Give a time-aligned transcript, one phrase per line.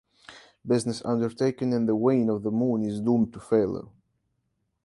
[0.65, 3.87] Business undertaken in the wane of the moon is doomed to failure.